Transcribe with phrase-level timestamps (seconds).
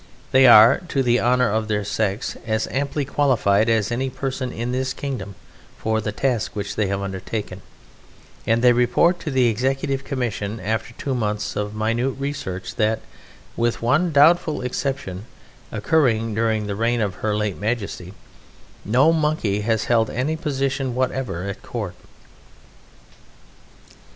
[0.31, 4.71] They are (to the honour of their sex) as amply qualified as any person in
[4.71, 5.35] this kingdom
[5.77, 7.61] for the task which they have undertaken,
[8.47, 13.01] and they report to the Executive Commission after two months of minute research that
[13.55, 15.27] (with one doubtful exception
[15.71, 18.15] occurring during the reign of Her late Majesty)
[18.83, 21.93] no Monkey has held any position whatever at Court.